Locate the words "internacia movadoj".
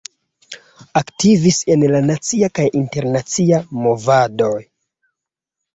2.83-4.55